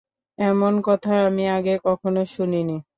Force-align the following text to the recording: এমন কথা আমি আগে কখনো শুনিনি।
এমন 0.39 0.73
কথা 0.83 1.13
আমি 1.27 1.43
আগে 1.49 1.73
কখনো 1.85 2.21
শুনিনি। 2.27 2.77